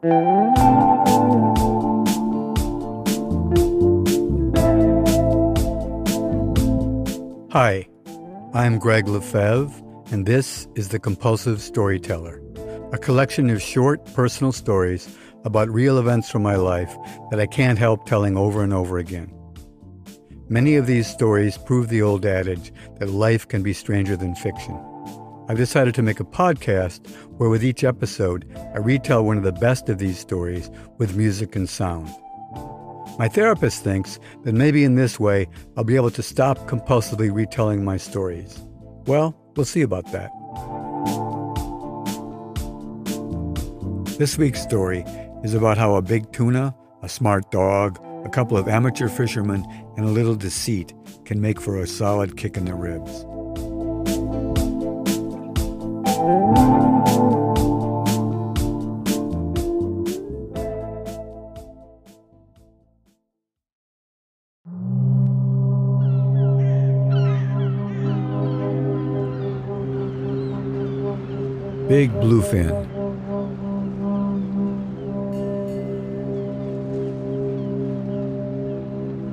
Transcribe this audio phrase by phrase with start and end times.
[0.00, 0.14] Hi,
[8.54, 9.74] I'm Gregg Lefevre,
[10.12, 12.40] and this is The Compulsive Storyteller,
[12.92, 15.08] a collection of short personal stories
[15.44, 16.96] about real events from my life
[17.32, 19.34] that I can't help telling over and over again.
[20.48, 24.78] Many of these stories prove the old adage that life can be stranger than fiction.
[25.48, 27.08] I've decided to make a podcast
[27.38, 28.44] where, with each episode,
[28.74, 32.08] I retell one of the best of these stories with music and sound.
[33.18, 37.82] My therapist thinks that maybe in this way I'll be able to stop compulsively retelling
[37.82, 38.60] my stories.
[39.06, 40.30] Well, we'll see about that.
[44.18, 45.04] This week's story
[45.42, 49.64] is about how a big tuna, a smart dog, a couple of amateur fishermen,
[49.96, 50.92] and a little deceit
[51.24, 53.24] can make for a solid kick in the ribs.
[56.28, 56.36] Big
[72.20, 72.68] bluefin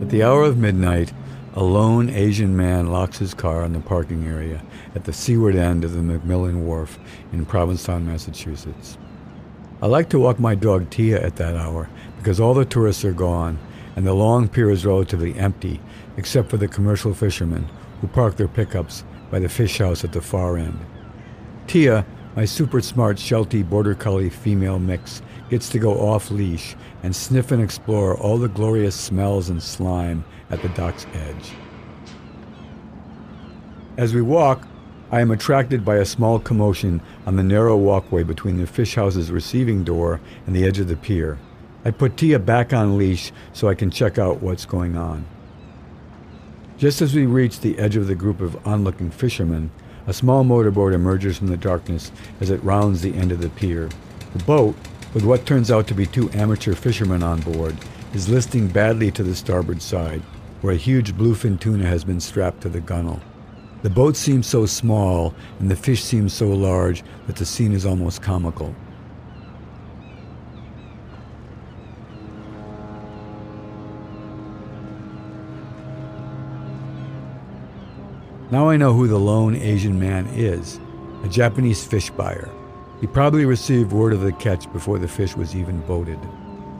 [0.00, 1.12] At the hour of midnight,
[1.56, 4.62] a lone Asian man locks his car in the parking area
[4.94, 6.98] at the seaward end of the MacMillan Wharf
[7.32, 8.98] in Provincetown, Massachusetts.
[9.80, 13.12] I like to walk my dog Tia at that hour because all the tourists are
[13.12, 13.58] gone
[13.96, 15.80] and the long pier is relatively empty
[16.18, 17.66] except for the commercial fishermen
[18.02, 20.78] who park their pickups by the fish house at the far end.
[21.66, 22.04] Tia,
[22.36, 27.50] my super smart Sheltie Border Collie female mix, gets to go off leash and sniff
[27.50, 31.52] and explore all the glorious smells and slime at the dock's edge.
[33.96, 34.68] As we walk,
[35.10, 39.30] I am attracted by a small commotion on the narrow walkway between the fish house's
[39.30, 41.38] receiving door and the edge of the pier.
[41.86, 45.24] I put Tia back on leash so I can check out what's going on.
[46.76, 49.70] Just as we reach the edge of the group of onlooking fishermen,
[50.06, 53.88] a small motorboat emerges from the darkness as it rounds the end of the pier.
[54.32, 54.76] The boat,
[55.14, 57.76] with what turns out to be two amateur fishermen on board,
[58.14, 60.22] is listing badly to the starboard side,
[60.60, 63.20] where a huge bluefin tuna has been strapped to the gunwale.
[63.82, 67.84] The boat seems so small and the fish seems so large that the scene is
[67.84, 68.74] almost comical.
[78.48, 80.78] Now I know who the lone Asian man is
[81.24, 82.48] a Japanese fish buyer.
[83.00, 86.18] He probably received word of the catch before the fish was even boated.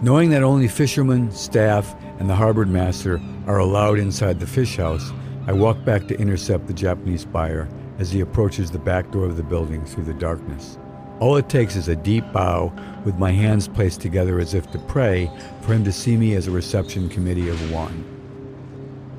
[0.00, 5.10] Knowing that only fishermen, staff, and the harbor master are allowed inside the fish house,
[5.48, 7.68] I walk back to intercept the Japanese buyer
[7.98, 10.78] as he approaches the back door of the building through the darkness.
[11.18, 12.72] All it takes is a deep bow
[13.04, 15.28] with my hands placed together as if to pray
[15.62, 18.17] for him to see me as a reception committee of one.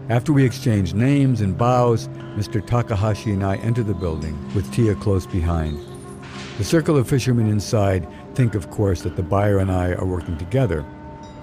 [0.09, 2.65] After we exchange names and bows, Mr.
[2.65, 5.77] Takahashi and I enter the building, with Tia close behind.
[6.57, 10.35] The circle of fishermen inside think, of course, that the buyer and I are working
[10.39, 10.83] together.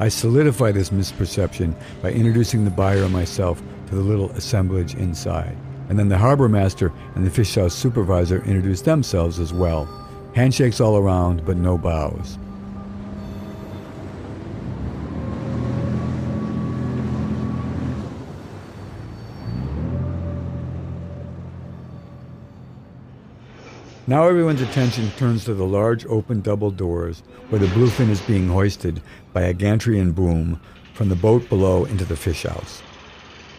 [0.01, 5.57] I solidify this misperception by introducing the buyer and myself to the little assemblage inside.
[5.89, 9.85] And then the harbor master and the fish house supervisor introduce themselves as well.
[10.35, 12.37] Handshakes all around, but no bows.
[24.09, 28.47] Now everyone's attention turns to the large open double doors where the bluefin is being
[28.47, 29.03] hoisted
[29.33, 30.61] by a gantry and boom
[30.95, 32.83] from the boat below into the fish house.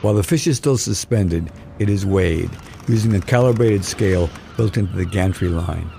[0.02, 2.50] While the fish is still suspended, it is weighed
[2.88, 5.92] using a calibrated scale built into the gantry line.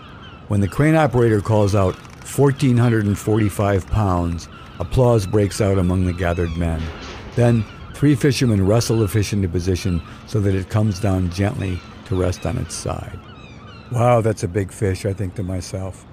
[0.49, 1.95] When the crane operator calls out
[2.25, 4.49] 1,445 pounds,
[4.79, 6.81] applause breaks out among the gathered men.
[7.37, 12.19] Then, three fishermen wrestle the fish into position so that it comes down gently to
[12.19, 13.19] rest on its side.
[13.91, 16.05] Wow, that's a big fish, I think to myself.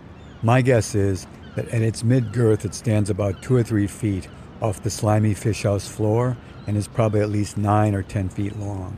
[0.41, 4.29] My guess is that at its mid girth it stands about two or three feet
[4.61, 8.57] off the slimy fish house floor and is probably at least nine or ten feet
[8.57, 8.97] long.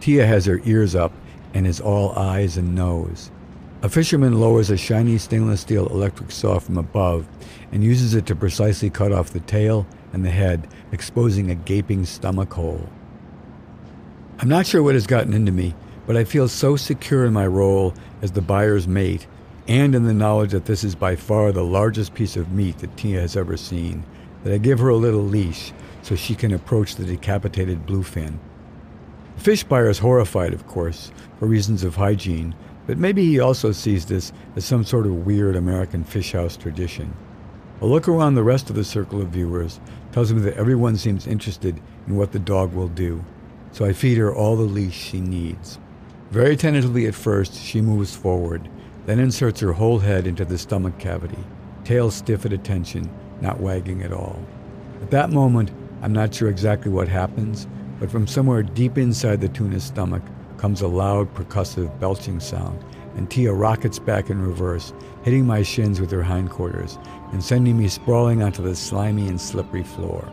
[0.00, 1.12] Tia has her ears up
[1.52, 3.30] and is all eyes and nose.
[3.82, 7.26] A fisherman lowers a shiny stainless steel electric saw from above
[7.72, 12.06] and uses it to precisely cut off the tail and the head, exposing a gaping
[12.06, 12.88] stomach hole.
[14.38, 15.74] I'm not sure what has gotten into me,
[16.06, 19.26] but I feel so secure in my role as the buyer's mate
[19.68, 22.96] and in the knowledge that this is by far the largest piece of meat that
[22.96, 24.04] Tia has ever seen
[24.42, 25.72] that I give her a little leash
[26.02, 28.38] so she can approach the decapitated bluefin.
[29.36, 32.54] The fish buyer is horrified, of course, for reasons of hygiene,
[32.86, 37.14] But maybe he also sees this as some sort of weird American fish house tradition.
[37.80, 41.26] A look around the rest of the circle of viewers tells me that everyone seems
[41.26, 43.24] interested in what the dog will do,
[43.70, 45.78] so I feed her all the leash she needs.
[46.32, 48.66] Very tentatively at first, she moves forward,
[49.04, 51.36] then inserts her whole head into the stomach cavity,
[51.84, 53.10] tail stiff at attention,
[53.42, 54.38] not wagging at all.
[55.02, 57.66] At that moment, I'm not sure exactly what happens,
[58.00, 60.22] but from somewhere deep inside the tuna's stomach
[60.56, 62.82] comes a loud, percussive belching sound,
[63.14, 64.94] and Tia rockets back in reverse,
[65.24, 66.98] hitting my shins with her hindquarters
[67.32, 70.32] and sending me sprawling onto the slimy and slippery floor.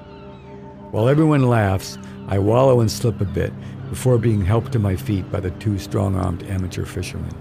[0.91, 1.99] While everyone laughs,
[2.29, 3.53] I wallow and slip a bit
[3.89, 7.35] before being helped to my feet by the two strong armed amateur fishermen.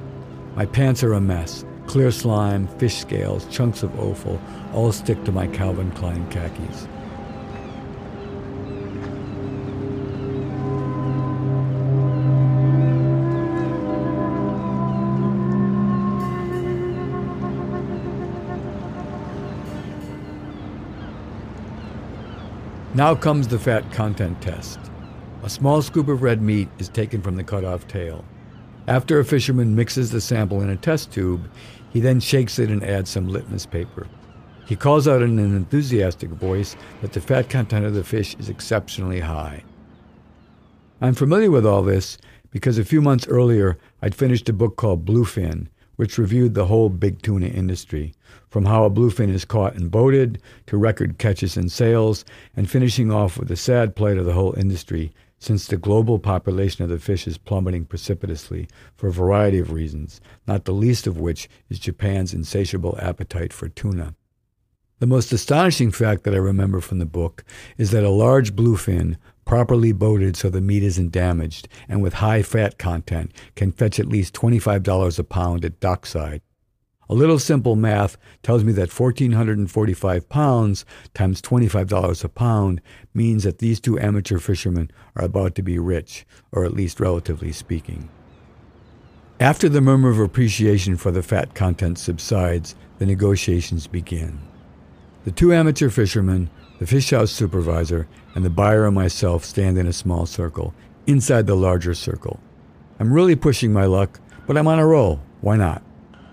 [0.55, 1.65] My pants are a mess.
[1.87, 4.39] Clear slime, fish scales, chunks of offal
[4.75, 6.87] all stick to my Calvin Klein khakis.
[22.94, 24.79] Now comes the fat content test.
[25.43, 28.25] A small scoop of red meat is taken from the cut off tail.
[28.87, 31.50] After a fisherman mixes the sample in a test tube,
[31.90, 34.06] he then shakes it and adds some litmus paper.
[34.67, 38.49] He calls out in an enthusiastic voice that the fat content of the fish is
[38.49, 39.64] exceptionally high.
[41.02, 42.17] I'm familiar with all this
[42.50, 45.69] because a few months earlier I'd finished a book called Bluefin,
[45.99, 48.15] which reviewed the whole big tuna industry
[48.49, 52.25] from how a bluefin is caught and boated to record catches and sales,
[52.55, 56.85] and finishing off with the sad plight of the whole industry since the global population
[56.85, 61.19] of the fish is plummeting precipitously for a variety of reasons, not the least of
[61.19, 64.15] which is Japan's insatiable appetite for tuna.
[65.00, 67.45] The most astonishing fact that I remember from the book
[67.77, 69.17] is that a large bluefin,
[69.49, 74.06] properly boated so the meat isn't damaged, and with high fat content, can fetch at
[74.06, 76.43] least $25 a pound at dockside.
[77.09, 80.85] A little simple math tells me that 1,445 pounds
[81.15, 82.83] times $25 a pound
[83.15, 87.50] means that these two amateur fishermen are about to be rich, or at least relatively
[87.50, 88.11] speaking.
[89.41, 94.41] After the murmur of appreciation for the fat content subsides, the negotiations begin.
[95.25, 99.87] The two amateur fishermen, the fish house supervisor, and the buyer and myself stand in
[99.87, 100.75] a small circle,
[101.07, 102.39] inside the larger circle.
[103.01, 105.21] I'm really pushing my luck, but I'm on a roll.
[105.41, 105.83] Why not?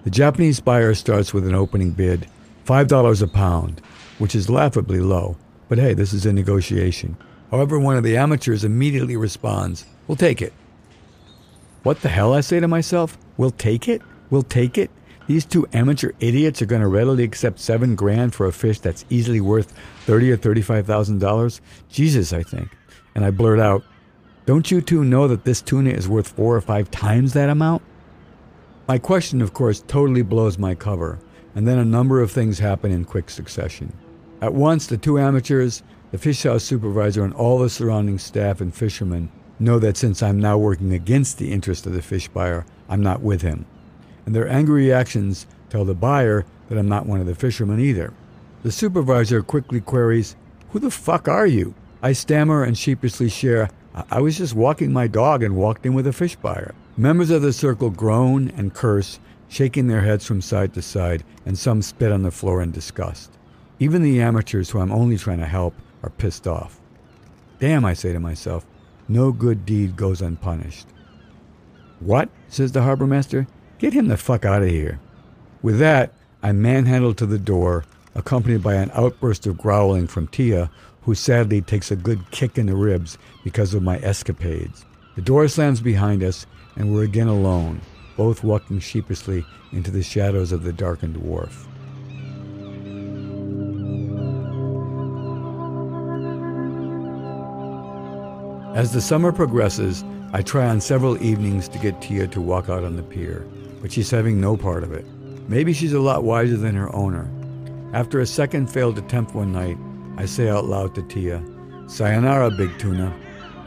[0.04, 2.28] The Japanese buyer starts with an opening bid,
[2.66, 3.82] $5 a pound,
[4.20, 5.38] which is laughably low.
[5.68, 7.18] But hey, this is a negotiation.
[7.52, 10.54] However, one of the amateurs immediately responds, We'll take it.
[11.84, 13.18] What the hell, I say to myself?
[13.38, 14.02] We'll take it?
[14.30, 14.92] We'll take it?
[15.28, 19.06] These two amateur idiots are going to readily accept seven grand for a fish that's
[19.10, 19.74] easily worth
[20.06, 21.62] thirty or thirty-five thousand dollars.
[21.90, 22.70] Jesus, I think.
[23.16, 23.84] And I blurt out,
[24.46, 27.82] "Don't you two know that this tuna is worth four or five times that amount?"
[28.88, 31.18] My question, of course, totally blows my cover,
[31.56, 33.94] and then a number of things happen in quick succession.
[34.42, 35.82] At once, the two amateurs,
[36.12, 40.40] the fish house supervisor, and all the surrounding staff and fishermen know that since I'm
[40.40, 43.66] now working against the interest of the fish buyer, I'm not with him.
[44.26, 48.14] And their angry reactions tell the buyer that I'm not one of the fishermen either.
[48.64, 50.36] The supervisor quickly queries,
[50.72, 51.76] Who the fuck are you?
[52.02, 53.70] I stammer and sheepishly share,
[54.12, 56.76] I was just walking my dog and walked in with a fish buyer.
[56.98, 61.58] Members of the circle groan and curse, shaking their heads from side to side, and
[61.58, 63.32] some spit on the floor in disgust.
[63.80, 66.80] Even the amateurs, who I'm only trying to help, are pissed off.
[67.60, 68.66] Damn, I say to myself,
[69.08, 70.88] no good deed goes unpunished.
[72.00, 72.30] What?
[72.50, 73.48] says the harbor master.
[73.78, 75.00] Get him the fuck out of here.
[75.62, 80.72] With that, I'm manhandled to the door, accompanied by an outburst of growling from Tia,
[81.02, 84.86] who sadly takes a good kick in the ribs because of my escapades.
[85.16, 87.82] The door slams behind us, and we're again alone,
[88.16, 91.68] both walking sheepishly into the shadows of the darkened wharf.
[98.76, 100.04] As the summer progresses,
[100.34, 103.46] I try on several evenings to get Tia to walk out on the pier,
[103.82, 105.06] but she's having no part of it.
[105.48, 107.30] Maybe she's a lot wiser than her owner.
[107.94, 109.78] After a second failed attempt one night,
[110.18, 111.44] I say out loud to Tia,
[111.88, 113.14] Sayonara, big tuna,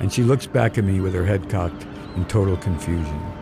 [0.01, 1.87] and she looks back at me with her head cocked
[2.17, 3.38] in total confusion.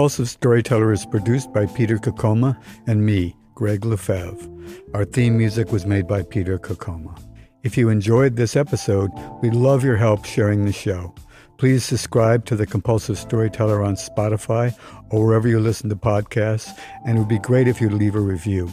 [0.00, 4.48] Compulsive Storyteller is produced by Peter Coccoma and me, Gregg Lefevre.
[4.94, 7.22] Our theme music was made by Peter Coccoma.
[7.64, 9.10] If you enjoyed this episode,
[9.42, 11.14] we'd love your help sharing the show.
[11.58, 14.74] Please subscribe to The Compulsive Storyteller on Spotify
[15.10, 16.70] or wherever you listen to podcasts,
[17.04, 18.72] and it would be great if you'd leave a review.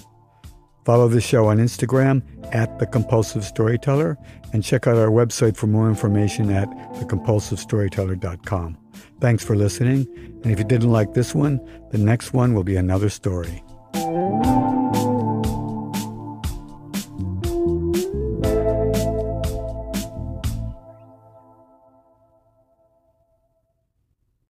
[0.85, 2.23] Follow the show on Instagram
[2.55, 4.17] at The Compulsive Storyteller
[4.53, 8.77] and check out our website for more information at thecompulsivestoryteller.com.
[9.19, 10.07] Thanks for listening,
[10.43, 11.59] and if you didn't like this one,
[11.91, 13.63] the next one will be another story.